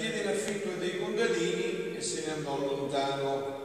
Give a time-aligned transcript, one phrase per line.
[0.00, 3.58] diede in affitto dei contadini e se ne andò lontano.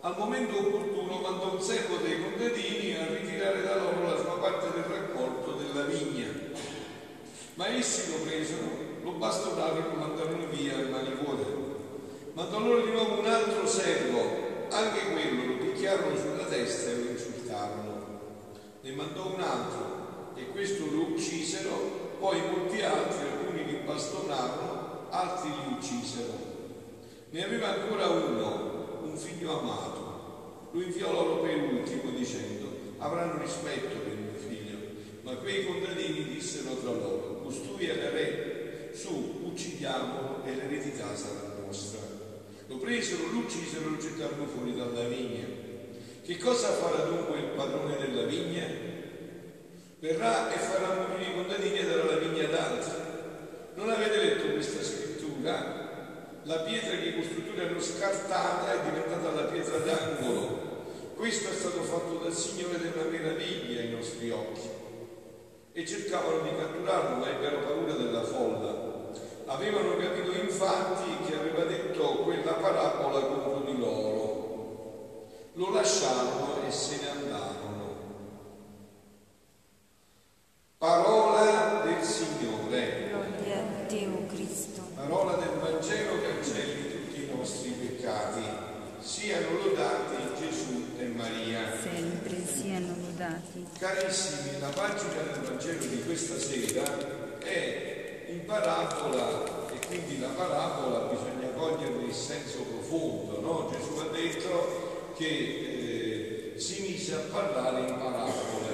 [0.00, 4.70] Al momento opportuno mandò un servo dei contadini a ritirare da loro la sua parte
[4.72, 6.28] del raccolto della vigna.
[7.54, 8.68] Ma essi lo presero,
[9.02, 11.12] lo bastonarono e lo mandarono via a mani.
[12.34, 14.20] Mandò loro di nuovo un altro servo,
[14.70, 18.20] anche quello lo picchiarono sulla testa e lo insultarono.
[18.80, 24.71] Ne mandò un altro e questo lo uccisero, poi molti altri, alcuni li bastonarono,
[25.12, 26.50] altri li uccisero.
[27.30, 30.70] Ne aveva ancora uno, un figlio amato.
[30.72, 34.78] Lo inviò loro per ultimo dicendo, avranno rispetto per mio figlio.
[35.22, 42.00] Ma quei contadini dissero tra loro, costui è l'ere, su, uccidiamolo e l'eredità sarà nostra.
[42.68, 45.44] Lo presero, lo uccisero e lo gettarono fuori dalla vigna.
[46.24, 48.66] Che cosa farà dunque il padrone della vigna?
[49.98, 52.92] Verrà e farà morire i contadini e darà la vigna ad altri.
[53.74, 55.01] Non avete letto questa scrittura?
[55.42, 60.70] La pietra che i costruttori hanno scartata è diventata la pietra d'angolo.
[61.16, 64.68] Questo è stato fatto dal Signore della meraviglia ai nostri occhi.
[65.72, 68.90] E cercavano di catturarlo, ma ebbero paura della folla.
[69.46, 75.28] Avevano capito infatti che aveva detto quella parabola contro di loro.
[75.54, 77.96] Lo lasciarono e se ne andarono.
[80.78, 83.08] Parola del Signore.
[83.10, 84.82] Gloria a te, o Cristo.
[84.94, 88.42] Parola del Vangelo cancelli tutti i nostri peccati.
[89.00, 91.60] Siano lodati Gesù e Maria.
[91.82, 93.66] Sempre siano lodati.
[93.82, 96.84] Carissimi, la pagina del Vangelo di questa sera
[97.40, 103.40] è in parabola e quindi la parabola bisogna cogliere il senso profondo.
[103.40, 103.72] No?
[103.72, 105.26] Gesù ha detto che
[106.54, 108.70] eh, si mise a parlare in parabole.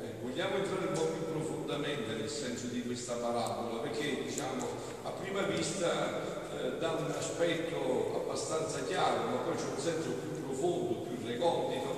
[0.00, 4.66] Eh, vogliamo entrare un po' più profondamente nel senso di questa parabola perché diciamo
[5.02, 6.22] a prima vista
[6.56, 11.91] eh, dà un aspetto abbastanza chiaro, ma poi c'è un senso più profondo, più recondito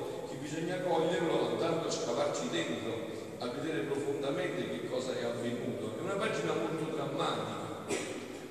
[0.55, 5.99] bisogna coglierlo andando a scavarci dentro, a vedere profondamente che cosa è avvenuto.
[5.99, 7.63] È una pagina molto drammatica.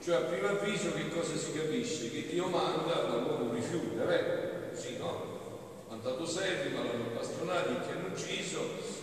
[0.04, 2.12] Cioè a primo avviso che cosa si capisce?
[2.12, 4.76] Che Dio manda, ma l'uomo rifiuta, vero?
[4.76, 5.32] Sì, no?
[5.88, 8.60] Mandato servi, ma l'hanno bastonati, che hanno ucciso,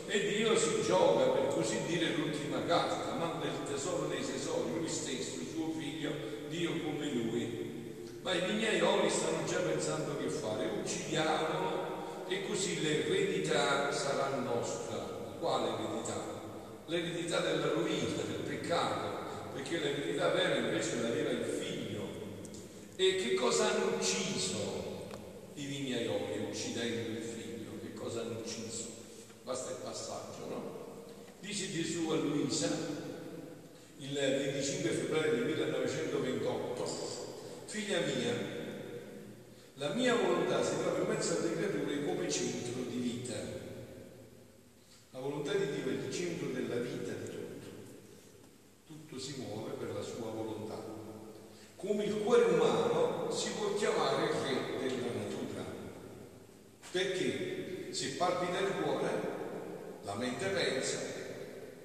[0.06, 4.88] e Dio si gioca, per così dire, l'ultima carta, manda il tesoro dei tesori, lui
[4.88, 6.10] stesso, suo figlio,
[6.50, 8.08] Dio come lui.
[8.20, 11.69] Ma i vignaioli stanno già pensando che fare, uccidiamolo
[12.30, 15.18] e così l'eredità sarà nostra.
[15.40, 16.14] Quale eredità?
[16.86, 22.08] L'eredità della rovina, del peccato, perché l'eredità vera invece l'aveva il figlio.
[22.94, 25.08] E che cosa hanno ucciso
[25.54, 27.70] i vignaioli uccidendo il figlio?
[27.82, 28.86] Che cosa hanno ucciso?
[29.42, 31.04] Basta il passaggio, no?
[31.40, 32.68] Dice Gesù a Luisa
[33.98, 36.86] il 25 febbraio del 1928,
[37.66, 38.59] figlia mia,
[39.80, 43.34] la mia volontà si trova in mezzo alle creature come centro di vita.
[45.10, 47.66] La volontà di Dio è il centro della vita di tutto.
[48.86, 50.76] Tutto si muove per la sua volontà.
[51.76, 55.64] Come il cuore umano si può chiamare il re della natura.
[56.90, 59.08] Perché se palpita il cuore,
[60.02, 60.98] la mente pensa,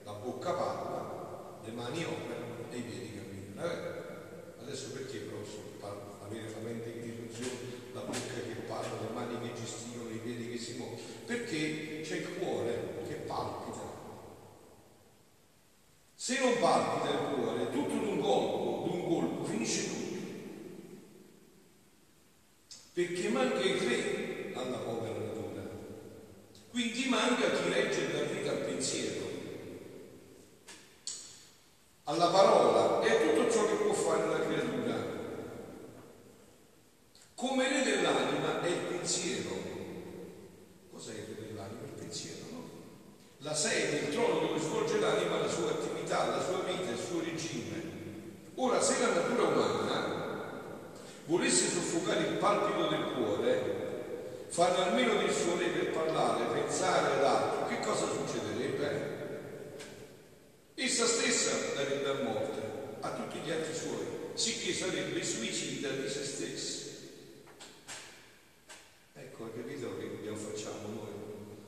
[0.04, 4.05] la bocca parla, le mani operano e i piedi camminano.
[4.66, 5.38] Adesso perché però
[6.26, 7.54] avere la mente che funziona,
[7.94, 11.00] la bocca che parla, le mani che gesticolano, i piedi che si muovono?
[11.28, 13.94] Perché c'è il cuore che palpita.
[16.16, 20.18] Se non palpita il cuore, tutto d'un colpo, d'un colpo, finisce tutto.
[22.94, 25.62] Perché manca il re alla povera natura.
[26.72, 29.24] Quindi manca chi regge da vita al pensiero,
[32.08, 35.14] alla parola e a tutto ciò che può fare la creatura.
[37.34, 39.58] Come re dell'anima è il pensiero.
[40.92, 41.82] Cos'è il re dell'anima?
[41.84, 42.70] Il pensiero, no?
[43.40, 47.22] La sede, il trono dove svolge l'anima la sua attività, la sua vita, il suo
[47.22, 47.94] regime.
[48.56, 50.14] Ora, se la natura umana
[51.26, 57.24] volesse soffocare il palpito del cuore, farne almeno del suo re per parlare, pensare ad
[57.24, 59.14] altro, che cosa succederebbe?
[60.76, 62.62] Essa stessa darebbe a morte
[63.00, 66.84] a tutti gli atti suoi, sicché sarebbe suicida di se stessa.
[69.14, 71.14] Ecco, hai capito che dobbiamo facciamo noi?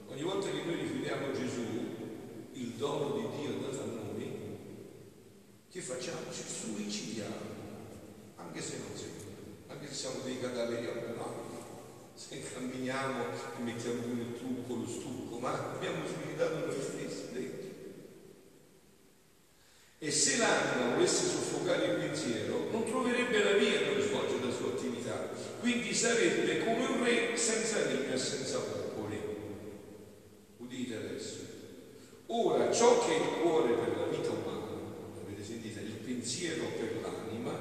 [0.09, 1.65] Ogni volta che noi rifiutiamo Gesù,
[2.53, 3.27] il dono di
[5.81, 6.31] facciamo?
[6.31, 7.35] Ci suicidiamo,
[8.35, 9.13] anche se non siamo,
[9.67, 11.45] anche se siamo dei cadaveri ambulati.
[12.15, 13.25] Se camminiamo
[13.59, 17.67] e mettiamo il trucco, lo stucco, ma abbiamo suicidato noi stessi dentro.
[19.99, 24.69] E se l'anima volesse soffocare il pensiero, non troverebbe la via per svolgere la sua
[24.69, 25.29] attività,
[25.59, 29.19] quindi sarebbe come un re senza regno e senza popoli.
[30.57, 31.35] Udite adesso.
[32.27, 34.67] Ora, ciò che è il cuore per la vita umana,
[35.23, 37.51] avete sentito, il pensiero per l'anima,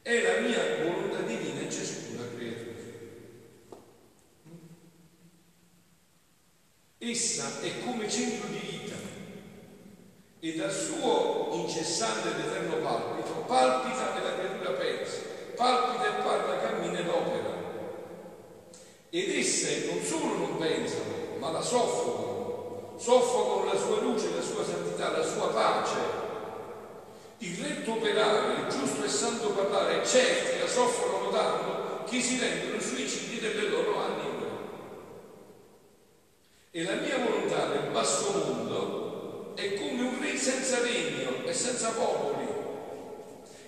[0.00, 2.70] è la mia volontà divina in ciascuna creatura.
[6.96, 8.96] Essa è come centro di vita
[10.40, 15.18] e dal suo incessante ed eterno palpito palpita e la creatura pensa,
[15.56, 17.58] palpita e parla, cammina ed opera.
[19.10, 24.64] Ed esse non solo non pensano, ma la soffocano, soffocano la sua luce, la sua
[24.64, 26.19] santità, la sua pace.
[27.62, 33.38] Retto operare, il giusto e santo parlare, certi la soffocano tanto che si rendono suicidi
[33.38, 34.46] delle loro anime.
[36.70, 41.90] E la mia volontà nel basso mondo è come un re senza regno e senza
[41.90, 42.46] popoli.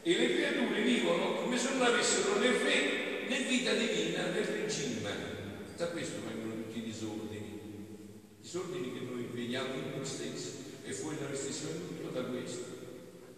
[0.03, 5.11] E le creature vivono come se non avessero né re né vita divina né regime.
[5.77, 7.61] Da questo vengono tutti i disordini.
[8.41, 12.23] Disordini che noi vediamo in noi stessi e fuori da noi stessi vengono tutto da
[12.25, 12.82] questo.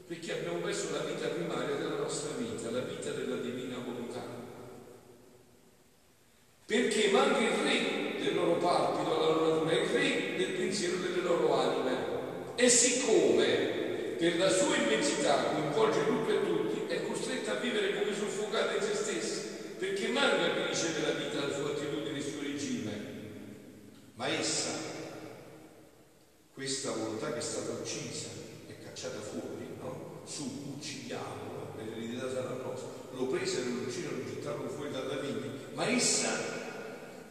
[0.07, 4.23] Perché abbiamo perso la vita primaria della nostra vita, la vita della divina volontà.
[6.67, 11.23] Perché manca il re del loro palpito, la loro natura, il re del pensiero delle
[11.23, 11.97] loro anime.
[12.57, 13.83] E siccome
[14.19, 18.83] per la sua immensità coinvolge tutto e tutti, è costretta a vivere come soffocata in
[18.83, 19.43] se stessa,
[19.79, 23.13] perché manca che riceve la vita, la sua attitudine, il suo regime.
[24.15, 24.71] Ma essa,
[26.53, 28.29] questa volontà che è stata uccisa
[28.69, 29.64] e cacciata fuori?
[30.25, 32.89] Su, uccidiamolo, l'eredità sarà nostra.
[33.13, 36.31] Lo presero, lo uccidono, lo gettarono fuori dalla vigna, ma essa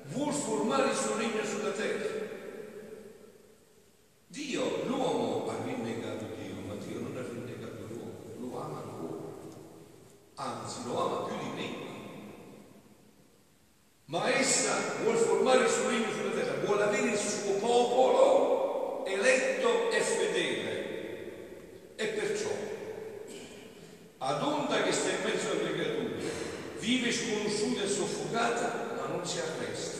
[0.06, 2.24] vuol formare il suo regno sulla terra
[4.34, 9.38] Dio, l'uomo ha rinnegato Dio, ma Dio non ha rinnegato l'uomo, lo ama l'uomo,
[10.34, 11.78] anzi lo ama più di prima.
[14.06, 14.74] Ma essa
[15.04, 21.96] vuole formare il suo regno sulla terra, vuole avere il suo popolo eletto e fedele.
[21.96, 22.50] E perciò,
[24.18, 26.31] ad onda che sta in mezzo alle creature,
[26.80, 30.00] vive sconosciuta e soffocata, ma non si arresta.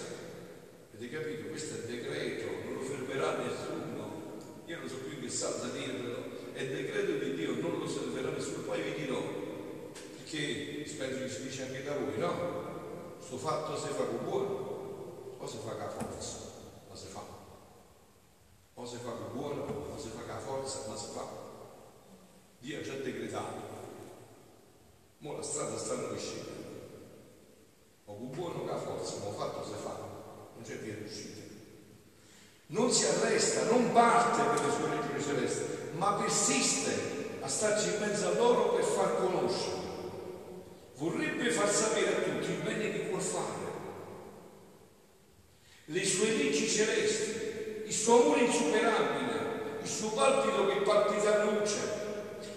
[0.96, 1.50] Avete capito?
[1.50, 3.84] Questo è il decreto, non lo fermerà nessuno
[4.74, 8.64] io non so più che salsa dirvelo, è decreto di Dio, non lo salverà nessuno,
[8.64, 9.22] poi vi dirò,
[9.92, 13.18] perché penso che si dice anche da voi, no?
[13.20, 16.38] Sto fatto si fa con buono, o si fa con forza,
[16.90, 17.22] ma si fa.
[18.76, 19.62] O si fa con buono,
[19.94, 21.28] o si fa con forza, ma si fa.
[22.60, 22.82] Dio ha
[23.34, 23.72] decretato.
[25.26, 26.52] Ora la strada sta noi scegliendo.
[28.06, 29.98] O con buono o con forza, ma ho fatto si fa.
[30.56, 31.42] Non c'è via d'uscita
[32.68, 35.64] non si arresta, non parte per le sue regioni celesti,
[35.96, 39.92] ma persiste a starci in mezzo a loro per far conoscere.
[40.96, 43.72] Vorrebbe far sapere a tutti il bene che vuol fare,
[45.86, 51.93] le sue leggi celesti, il suo amore insuperabile, il suo palpito che palpita luce,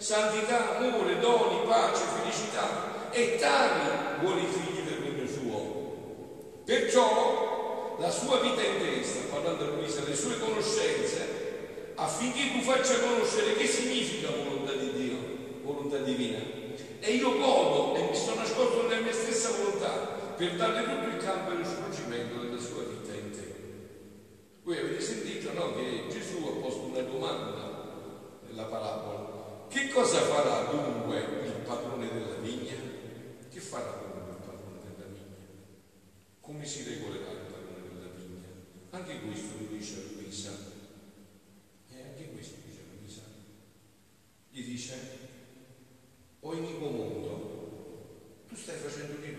[0.06, 6.62] santità, amore, doni, pace, felicità, e tali vuole i figli del regno suo.
[6.64, 13.56] Perciò la sua vita intesa, parlando a Luisa, le sue conoscenze, affinché tu faccia conoscere
[13.56, 15.16] che significa volontà di Dio,
[15.64, 16.38] volontà divina.
[17.00, 19.90] E io godo e mi sto nascosto nella mia stessa volontà
[20.36, 23.54] per darle tutto il campo e lo svolgimento della sua vita in te.
[24.62, 29.25] Voi avete sentito no, che Gesù ha posto una domanda nella parabola.
[29.76, 32.73] Che cosa farà dunque il padrone della vigna?
[33.50, 35.37] Che farà dunque il padrone della vigna?
[36.40, 37.28] Come si regolerà?
[38.88, 40.50] Anche questo lo dice a Luisa.
[41.92, 43.21] E anche questo dice a Luisa.
[44.49, 44.95] Gli dice,
[46.40, 49.36] o iniquo mondo, tu stai facendo di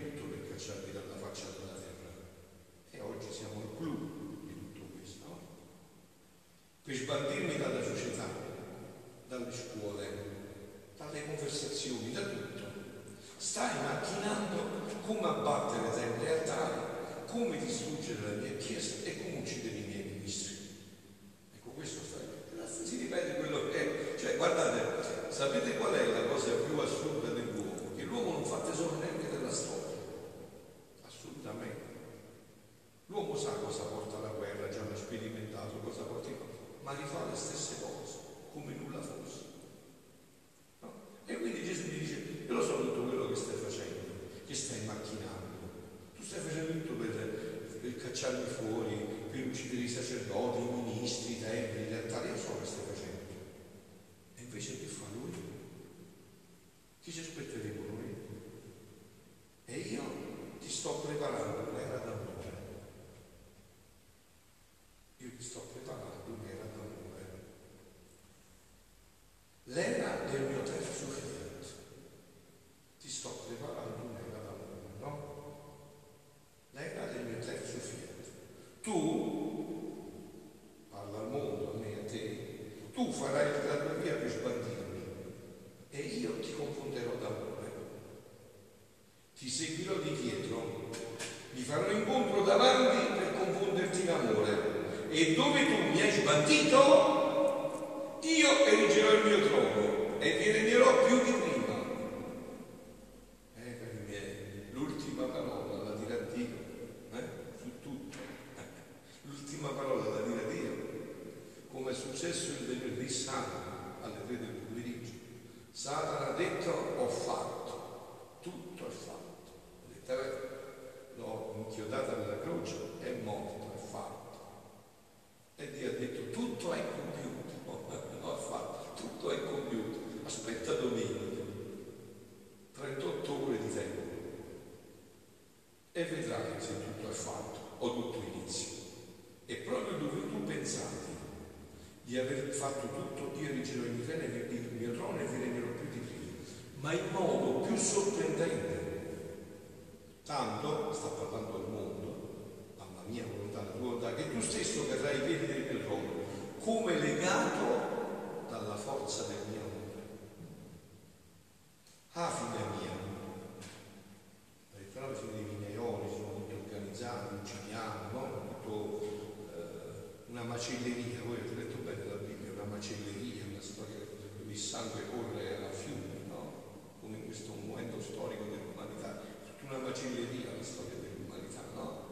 [170.58, 175.64] macelleria, voi avete letto bene la Bibbia, una macelleria, una storia dove il sangue corre
[175.64, 176.96] a fiume, no?
[177.00, 182.06] Come in questo momento storico dell'umanità, tutta una macelleria la storia dell'umanità, no?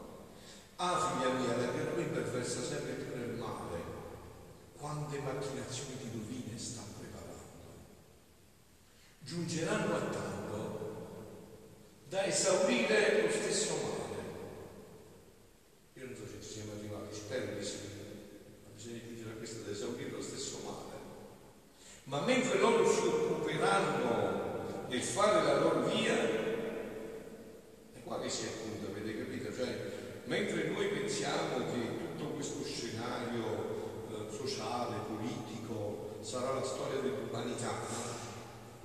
[0.77, 3.83] Ah, figlia mia, la creatura imperversa sempre più nel male,
[4.79, 7.43] quante macchinazioni di rovine sta preparando.
[9.19, 10.55] Giungeranno a tanto
[12.09, 13.95] da esaurire lo stesso male.
[15.95, 17.79] Io non so se ci siamo arrivati, spero di sì,
[18.63, 20.95] ma bisogna chiudere questo da esaurire lo stesso male.
[22.05, 26.15] Ma mentre loro si occuperanno nel fare la loro via,
[27.93, 29.53] è qua che si appunta, avete capito?
[29.55, 29.93] Cioè,
[30.25, 33.45] mentre noi pensiamo che tutto questo scenario
[34.11, 38.15] eh, sociale, politico, sarà la storia dell'umanità, no?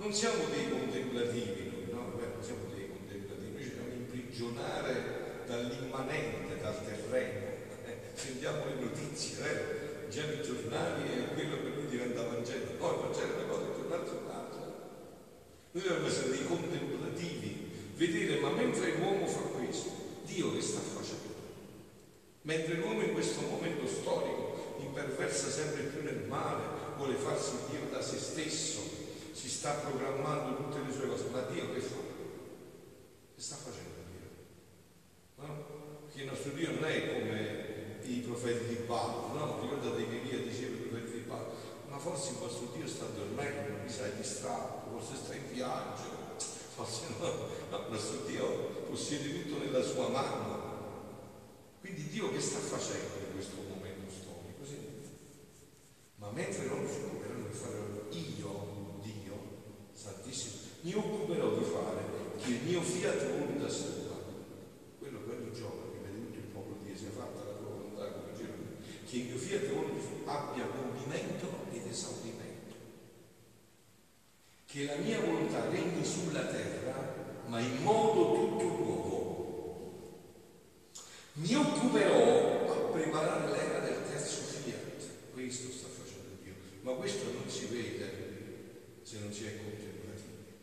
[0.02, 2.18] Non siamo dei contemplativi noi, no?
[2.18, 7.38] Non siamo dei contemplativi, noi ci dobbiamo imprigionare dall'immanente, dal terreno.
[7.86, 10.10] Eh, sentiamo le notizie, vero?
[10.10, 12.72] Già i giornali e quello per noi diventa Vangelo.
[12.78, 14.60] Poi Vangelo è una cosa, il giornale è un'altra.
[15.70, 19.90] Noi dobbiamo essere dei contemplativi, vedere, ma mentre l'uomo fa questo,
[20.26, 21.30] Dio che sta facendo?
[22.42, 26.64] Mentre l'uomo in questo momento storico imperversa sempre più nel male,
[26.96, 28.91] vuole farsi Dio da se stesso,
[29.32, 31.96] si sta programmando tutte le sue cose, ma Dio che fa?
[33.34, 34.28] Che sta facendo Dio?
[35.36, 35.64] No?
[36.04, 39.60] Perché il nostro Dio non è come i profeti di Baal, no?
[39.62, 41.46] Ricordate che Elia diceva ai profeti di Baal,
[41.88, 46.36] ma forse il vostro Dio sta dormendo, mi sai distratto, forse sta in viaggio,
[46.76, 47.26] forse no,
[47.70, 48.46] no, il nostro Dio
[48.90, 50.70] possiede tutto nella sua mano.
[51.80, 54.64] Quindi Dio che sta facendo in questo momento storico?
[54.64, 54.76] Sì.
[56.16, 57.00] Ma mentre loro si
[57.52, 58.11] fare io, Dio,
[60.02, 62.02] Santissimo, mi occuperò di fare
[62.42, 64.18] che il mio fiat voluntas tua,
[64.98, 68.10] quello che ogni giorno che vede tutto il popolo di sia fatta la tua volontà
[68.10, 68.50] come Gesù,
[69.06, 72.74] che il mio fiat voluntas abbia compimento ed esaurimento,
[74.66, 80.20] che la mia volontà regni sulla terra, ma in modo tutto nuovo.
[81.34, 87.48] Mi occuperò a preparare l'era del terzo fiat, questo sta facendo Dio, ma questo non
[87.48, 88.31] si vede
[89.12, 90.56] se non si è contemplativi.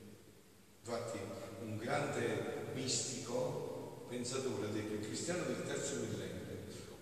[0.79, 1.19] Infatti
[1.61, 6.37] un grande mistico, pensatore, ha detto il cristiano del terzo millennio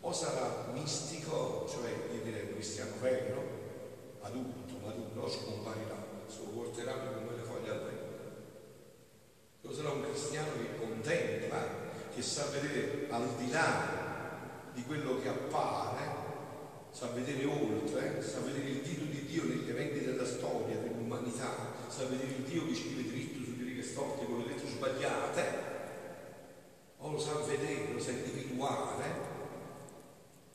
[0.02, 3.42] o sarà mistico, cioè io direi un cristiano vero,
[4.22, 5.96] adulto, maduro, scomparirà,
[6.28, 8.08] si porterà come le foglie al vento.
[9.62, 11.66] O sarà un cristiano che contempla,
[12.14, 16.26] che sa vedere al di là di quello che appare,
[16.92, 22.06] sa vedere oltre, sa vedere il dito di Dio negli eventi della storia, dell'umanità, sa
[22.06, 25.44] vedere il Dio che scrive dritto su righe storte con le lettere sbagliate,
[26.98, 29.36] o lo sa vedere, lo sa individuare.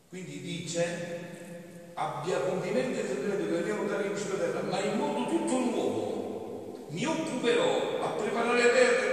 [0.08, 5.30] Quindi dice, abbia compimento e segreto che a dare in sulla terra, ma in modo
[5.30, 6.86] tutto nuovo.
[6.90, 8.72] Mi occuperò a preparare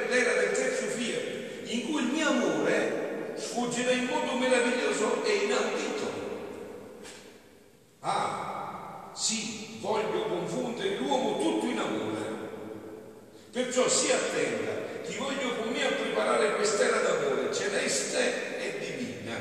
[0.10, 6.08] l'era, del terzo fiat, in cui il mio amore sfuggerà in modo meraviglioso e inaudito.
[8.02, 12.28] Ah, sì, voglio confondere l'uomo tutto in amore.
[13.52, 19.36] Perciò si attenda, ti voglio con me a preparare quest'era d'amore celeste e divina.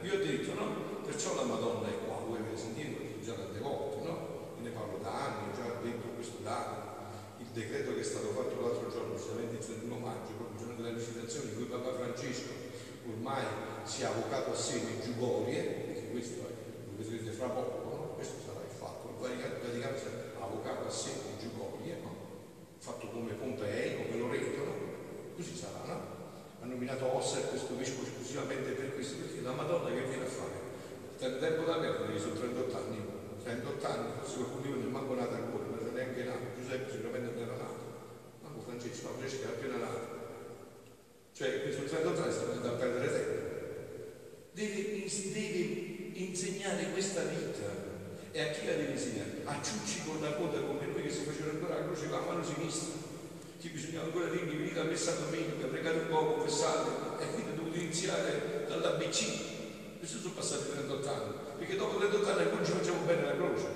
[0.00, 1.02] Vi ho detto, no?
[1.04, 4.52] Perciò la Madonna è qua, voi avete sentito, già tante volte, no?
[4.58, 6.82] Io ne parlo da anni, ho già detto questo da anni.
[7.38, 10.82] Il decreto che è stato fatto l'altro giorno, precisamente il 31 maggio, proprio il giorno
[10.82, 12.52] della recitazione, in cui Papa Francesco
[13.08, 13.44] ormai
[13.84, 16.52] si è avvocato a sé di Giugorie, perché questo è,
[16.96, 17.83] questo è fra poco,
[19.32, 22.14] il il Vaticano si è avvocato a sé le giugorie, no?
[22.78, 24.74] fatto come Pompei, come Loreto, no?
[25.36, 26.00] così sarà, no?
[26.60, 30.62] Ha nominato Osser questo vescovo esclusivamente per questo, perché la Madonna che viene a fare?
[31.18, 33.00] C'è tempo da perdere, sono 38 anni,
[33.42, 37.32] 38 anni, forse qualcuno non è manco nato ancora, non è neanche nato, Giuseppe sicuramente
[37.32, 37.82] non era nato,
[38.42, 40.22] manco Francesco, ma Francesco era appena nato.
[41.32, 43.52] Cioè, questo 38 anni sta facendo a perdere tempo.
[44.52, 47.93] Deve, deve insegnare questa vita.
[48.36, 49.42] E a chi la deve insegnare?
[49.44, 52.26] A ciucci con la coda come noi che si facevano ancora la croce con la
[52.26, 52.98] mano sinistra.
[53.60, 57.54] Chi bisognava ancora dirgli venite a messa domenica, pregate un po', confessate, e quindi ho
[57.54, 59.52] dovuto iniziare dall'ABC
[60.04, 63.66] questo sono passati 38 anni, perché dopo 38 anni ancora ci facciamo bene la croce.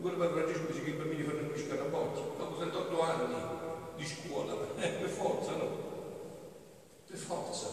[0.00, 3.34] Padre Francesco dice che i bambini fanno il scarabocchi, dopo 38 anni
[3.96, 5.68] di scuola, eh, per forza no?
[7.08, 7.66] Per forza,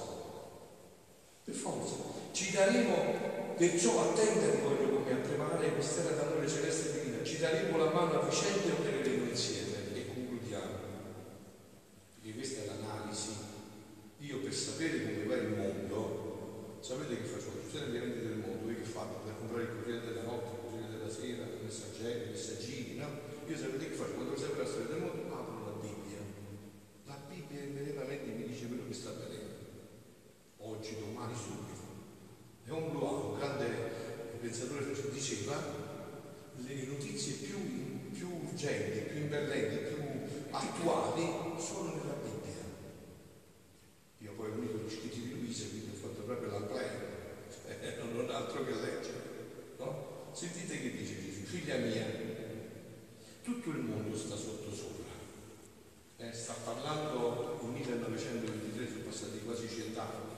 [1.44, 1.96] per forza.
[2.32, 7.92] Ci daremo, perciò attendere voglio come a preparare quest'era d'amore celeste divina, ci daremo la
[7.92, 10.78] mano a vicenda e opereremo insieme e concludiamo.
[12.13, 13.32] Perché questa è l'analisi.
[14.20, 17.52] Io per sapere come va il mondo, sapete che faccio?
[17.52, 20.62] tutte le vendite del mondo, voi che fate per comprare il Corriere della Notte, il
[20.62, 23.08] Corriere della Sera, il Messaggero, i messaggini, no?
[23.46, 24.13] Io sapete che faccio?
[24.13, 26.22] Quando serve la storia del mondo, apro la Bibbia.
[27.06, 29.52] La Bibbia immediatamente mi dice quello che sta avvenendo.
[30.60, 31.82] Oggi, domani, subito.
[32.66, 33.94] E un Blois, un grande
[34.54, 35.58] pensatore diceva
[36.58, 39.98] le notizie più, più urgenti, più imbellenti, più
[40.52, 42.62] attuali sono nella Bibbia.
[44.20, 47.12] Io poi ho unito gli scritti di Luisa, quindi ho fatto proprio la plena
[48.13, 49.22] non altro che leggere.
[49.80, 50.30] No?
[50.34, 52.06] Sentite che dice Gesù, figlia mia,
[53.42, 55.12] tutto il mondo sta sotto sopra.
[56.18, 60.30] Eh, sta parlando nel 1923, sono passati quasi cent'anni,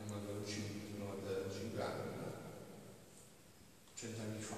[0.00, 2.14] ne mancano 5 anni,
[4.04, 4.56] cent'anni fa.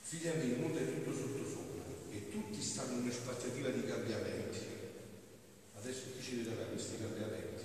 [0.00, 4.58] Figlia mia, il mondo è tutto sotto sopra e tutti stanno in un'aspettativa di cambiamenti.
[5.78, 7.64] Adesso chi ci darà questi cambiamenti?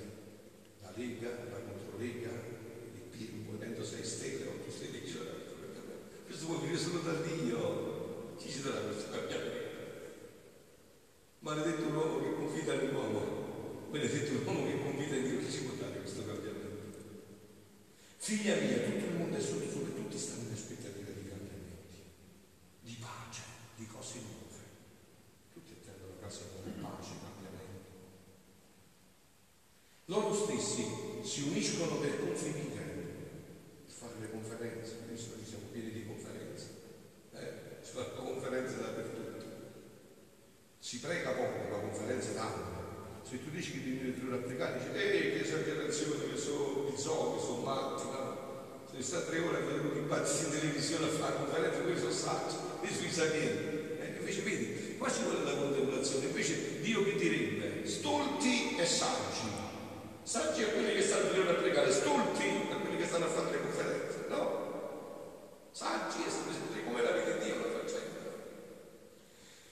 [1.01, 2.29] Lega, la Controlega,
[3.45, 5.49] movimento 6 stelle, 8 stelle, sarà
[6.27, 8.35] questo può venire solo da Dio.
[8.37, 9.59] Ci darà questo cambiamento?
[11.39, 15.99] Maledetto l'uomo che confida nell'uomo, benedetto l'uomo che confida in Dio, chi ci può dare
[15.99, 16.97] questo cambiamento?
[18.17, 21.97] Figlia mia, tutto il mondo è sotto sopra, tutti stanno in aspettativa di cambiamenti,
[22.81, 23.41] di pace,
[23.75, 24.61] di cose nuove.
[25.51, 27.89] Tutti attendono cose nuove, pace, cambiamento.
[30.62, 30.86] Stessi
[31.24, 32.86] si uniscono per confinire
[33.88, 36.67] fare le conferenze, visto che siamo pieni di conferenze,
[37.34, 39.45] eh, si fanno conferenze dappertutto.
[40.78, 43.24] Si prega poco, ma conferenze tanto.
[43.28, 47.41] Se tu dici che devi venire a pregare, dici, ehi, che esagerazione, che sono bizzoni,
[47.41, 48.86] sono matti, no?
[48.93, 52.12] Se sta tre ore a vedere un dibattito in televisione a fare conferenze, quelli sono
[52.12, 53.97] saggi, e sui sapienti.
[54.00, 59.61] Eh, invece vedi, qua ci vuole la contemplazione, invece Dio che direbbe, stolti e saggi.
[60.23, 63.62] Saggi a quelli che stanno a pregare, stolti a quelli che stanno a fare le
[63.62, 65.69] conferenze, no?
[65.71, 68.29] Saggi e sapete come la vede Dio la faccenda.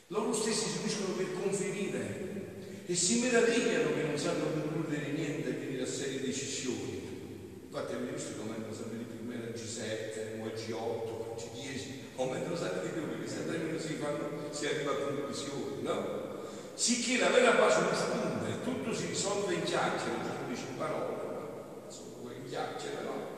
[0.08, 5.54] Loro stessi si uniscono per conferire e si meravigliano che non sanno concludere niente e
[5.54, 7.62] venire a serie decisioni.
[7.66, 11.82] Infatti avete visto come sempre di più meno G7, o G8, G10,
[12.16, 16.28] aumentano sempre di più perché sempre meno si, fanno, si arriva a conclusioni, no?
[16.74, 18.30] Sicché la vera pace non spunta,
[18.64, 23.38] tutto si risolve in chiacchiere, in parole, insomma, in chiacchiere, no?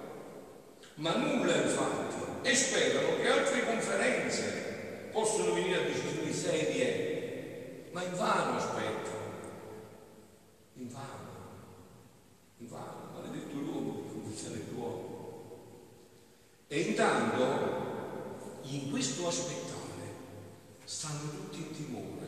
[0.95, 8.15] Ma nulla infatti, e sperano che altre conferenze possono venire a decisioni serie, ma in
[8.15, 9.19] vano aspettano,
[10.75, 11.29] in vano,
[12.57, 15.09] in vano, maledetto l'uomo che condizione l'uomo.
[16.67, 19.79] E intanto, in questo aspettare,
[20.85, 22.27] stanno tutti in timore,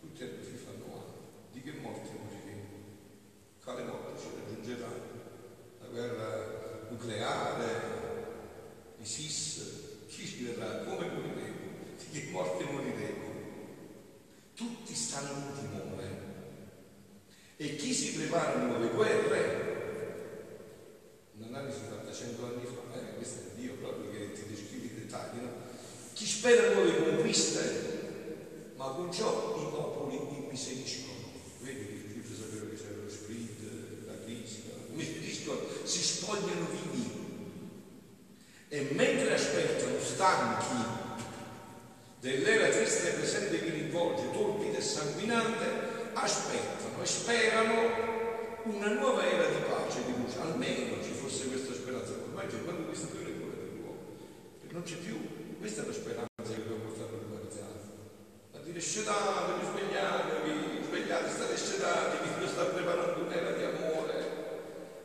[0.00, 1.12] tutti si fanno male,
[1.52, 2.14] di che morte
[3.74, 4.88] quale morte ci raggiungerà?
[5.80, 7.66] La guerra nucleare,
[8.98, 10.84] l'ISIS, chi ci verrà?
[10.84, 11.56] Come moriremo?
[11.98, 13.22] Di che morte moriremo?
[14.54, 16.22] Tutti stanno in timore.
[17.56, 19.72] E chi si prepara a nuove guerre?
[21.38, 25.40] Un'analisi fatta cento anni fa, eh, questo è Dio proprio che ti descrive i dettagli,
[25.40, 25.50] no?
[26.12, 31.12] Chi spera nuove conquiste, ma con ciò i popoli immiseriscono.
[31.60, 32.04] Vedi
[35.84, 37.10] si spogliano vivi
[38.68, 40.82] e mentre aspettano stanchi
[42.20, 45.64] dell'era triste e presente che li avvolge, torpida e sanguinante,
[46.14, 47.74] aspettano e sperano
[48.62, 52.12] una nuova era di pace, di luce, almeno ci fosse questa speranza.
[52.12, 54.00] Ormai c'è quando questa più le cure dell'uomo,
[54.70, 57.84] non c'è più, questa è la speranza che dobbiamo portare organizzata.
[58.54, 64.44] A dire scedatevi, svegliatevi, svegliate, state scedatevi, Dio sta preparando un'era di amore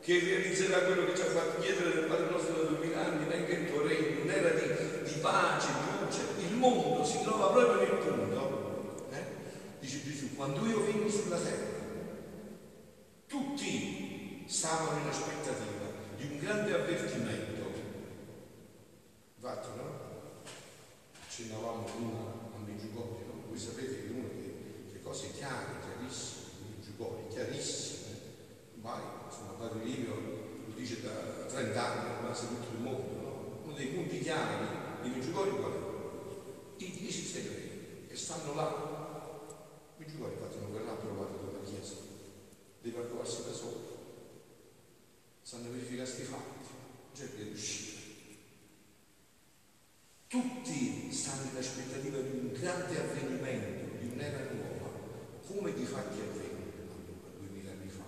[0.00, 3.52] che realizzerà quello che ci ha fatto chiedere del Padre nostro da duemila anni, venga
[3.52, 4.62] il tuo regno, un'era di,
[5.04, 6.20] di pace, di luce.
[6.48, 9.24] Il mondo si trova proprio nel punto, eh?
[9.80, 11.78] dice Gesù, quando io venni sulla terra
[13.26, 15.86] tutti stavano in aspettativa
[16.16, 17.70] di un grande avvertimento.
[19.36, 20.42] Infatti, no?
[21.22, 22.18] Accennavamo prima
[22.54, 23.42] a Meggiugorio, no?
[23.48, 28.18] Voi sapete che una delle cose chiare, chiarissime, Meggiugorio, chiarissime,
[28.80, 30.14] vai, insomma, Padre Livio
[30.66, 33.60] lo dice da 30 anni, ormai su tutto il mondo, no?
[33.64, 34.66] Uno dei punti chiari
[35.02, 36.82] di Meggiugorio qual è?
[36.82, 38.68] I dieci segreti che stanno là.
[39.96, 42.10] Meggiugorio infatti non verrà approvato dalla Chiesa
[42.82, 43.98] deve approvarsi da solo.
[45.42, 47.98] Stanno verificare questi fatti, non c'è che riuscire.
[50.28, 54.90] Tutti stanno in aspettativa di un grande avvenimento, di un'era nuova,
[55.46, 58.04] come di fatti avvenne allora, duemila anni fa.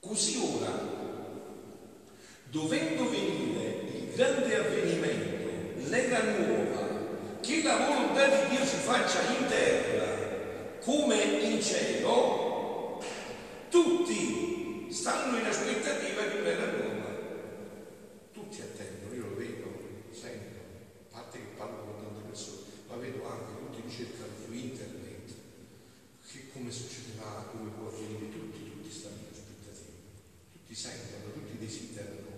[0.00, 0.72] Così ora,
[2.48, 9.46] dovendo venire il grande avvenimento, l'era nuova, che la volontà di Dio si faccia in
[9.46, 13.02] terra come in cielo,
[13.68, 17.08] tutti stanno in aspettativa di un'era nuova.
[18.32, 19.66] Tutti attendono, io lo vedo,
[20.10, 20.58] sento,
[21.10, 25.30] a parte che parlo con tante persone, ma vedo anche tutti ricercano su internet
[26.26, 30.10] che come succederà, come può avvenire, tutti, tutti stanno in aspettativa,
[30.52, 32.28] tutti sentono, tutti desiderano.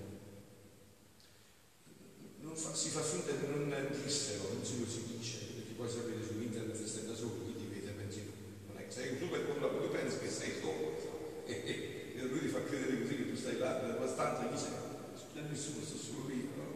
[2.55, 6.23] Fa, si fa finta di non dissero, non si lo si dice, perché poi sapete
[6.23, 8.31] su internet se stai da solo, chi ti vede pensi
[8.67, 10.93] non è che sei un super controllato, tu pensi che sei solo
[11.47, 14.53] e, e lui ti fa credere così che tu stai là nella tua stanza e
[14.53, 16.67] dice non c'è nessuno, sto solo io no?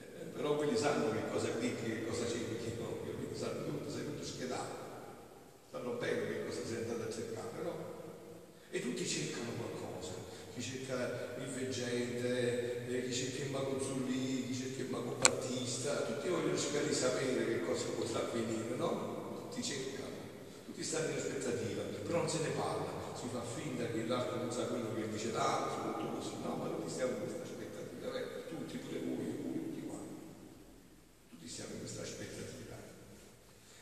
[0.00, 3.90] eh, però quelli sanno che cosa clicchi, che cosa cerchi che no, quelli sanno tutto,
[3.90, 4.74] sei tutto schedato
[5.70, 7.74] sanno bene che cosa sei andato a cercare no?
[8.70, 10.12] e tutti cercano qualcosa
[10.54, 15.94] chi cerca il veggente eh, chi cerca il mago Zulli chi cerca il mago Battista
[16.02, 19.45] tutti vogliono cercare di sapere che cosa potrà avvenire no?
[19.56, 20.12] Tutti cercano
[20.66, 24.52] tutti stanno in aspettativa però non se ne parla si fa finta che l'altro non
[24.52, 28.48] sa quello che dice l'altro, tutto così, no, ma tutti stiamo in questa aspettativa, eh?
[28.48, 30.14] tutti, pure voi, voi, tutti quanti,
[31.30, 32.76] tutti siamo in questa aspettativa.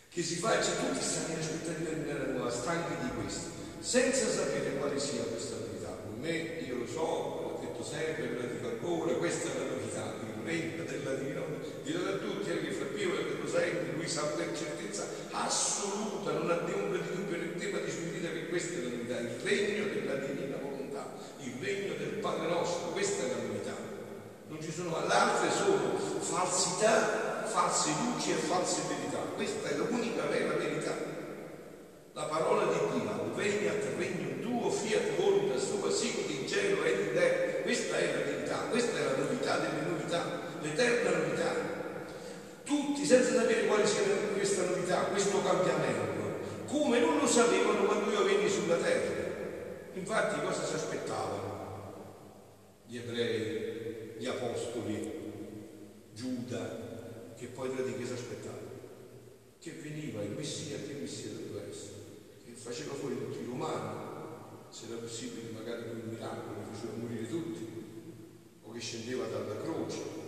[0.09, 4.79] Che si faccia, tutti stanno in aspettativa di un'era nuova, stanchi di questo, senza sapere
[4.79, 5.91] quale sia questa novità.
[5.91, 6.31] Per me,
[6.63, 10.45] io lo so, l'ho detto sempre, ve la dico ancora, questa è la novità, il
[10.45, 11.64] regno della divinità.
[11.85, 16.57] Dirò a tutti, anche fra Pio, lo sempre, lui sa per certezza assoluta, non ha
[16.65, 19.85] ombra di dubbio nel tema di sua vita che questa è la novità, il regno
[19.93, 23.77] della divina volontà, il regno del Padre nostro, questa è la novità.
[24.49, 29.19] Non ci sono, l'altre sono falsità, false luci e false verità.
[29.35, 30.95] Questa è l'unica vera verità.
[32.15, 37.13] La parola di Dio, veniat regno tuo, fiat voluntas tua, sicut in cielo e in
[37.13, 37.63] terra.
[37.63, 41.73] Questa è la verità, questa è la novità delle novità, l'eterna novità.
[42.65, 44.03] Tutti, senza sapere quale sia
[44.85, 49.23] novità, questo cambiamento, come non lo sapevano quando io venni sulla terra.
[49.95, 51.53] Infatti cosa si aspettavano?
[52.87, 55.23] Gli ebrei, gli apostoli,
[56.13, 58.73] Giuda, che poi tra di che si aspettava?
[59.59, 61.95] Che veniva il Messia, che Messia doveva essere?
[62.45, 64.03] Che faceva fuori tutti i romani,
[64.69, 67.67] se era possibile magari con il miracolo che faceva morire tutti,
[68.63, 70.23] o che scendeva dalla croce.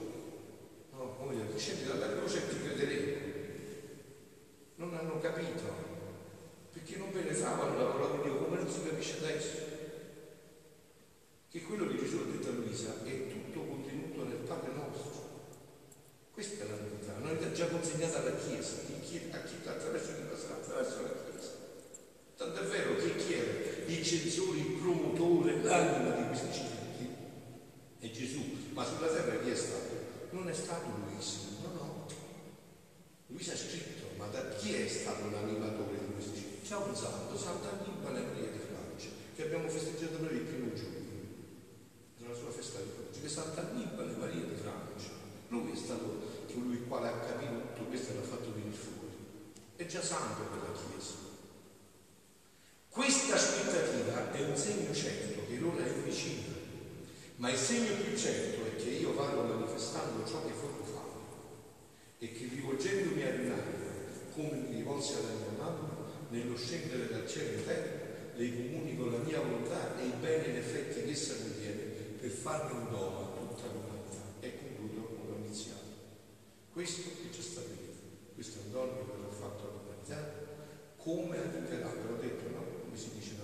[0.92, 3.25] No, noi scendi dalla croce e ti crederemo.
[4.76, 5.94] Non hanno capito
[6.72, 9.74] perché non penetravano la parola di Dio come non si capisce adesso.
[11.50, 15.24] Che quello che Gesù ha detto a Luisa è tutto contenuto nel Padre nostro.
[16.30, 20.22] Questa è la novità, noi l'ha già consegnata alla Chiesa, chi, a chi attraverso chi
[20.28, 21.50] passerà attraverso la Chiesa.
[22.36, 23.50] Tanto è vero che chi era
[23.86, 27.16] il censore, il promotore, l'anima di questi civili
[27.98, 28.42] è Gesù,
[28.74, 29.94] ma sulla terra chi è stato?
[30.30, 32.06] Non è stato Luisa, no, no.
[33.28, 35.96] Luisa ha scritto, ma da chi è stato l'animatore
[36.74, 41.14] un santo, Santa Annibale Maria di Francia, che abbiamo festeggiato noi il primo giugno,
[42.18, 45.10] nella sua festa di Francia, che Santa Annibale Maria di Francia.
[45.48, 46.18] Lui è stato
[46.52, 49.14] colui il quale ha capito tutto questo e l'ha fatto venire fuori.
[49.76, 51.14] È già santo per la Chiesa.
[52.88, 56.54] Questa aspettativa è un segno certo che l'ora è vicina,
[57.36, 61.20] ma il segno più certo è che io vado manifestando ciò che voglio fare
[62.18, 63.54] e che rivolgendomi all'anima,
[64.34, 65.95] come mi rivolsi alla mia mamma,
[66.30, 70.56] nello scendere dal cielo in terra, le comunico la mia volontà e il bene in
[70.56, 71.82] effetti che essa contiene
[72.20, 74.22] per farne un dono a tutta l'umanità.
[74.40, 75.84] E concludo come ho iniziato.
[76.72, 80.44] Questo che ci sta stabilito, questo è un dono che verrà fatto all'umanità,
[80.96, 82.64] come aiuterà, ve l'ho detto, no?
[82.82, 83.35] Come si dice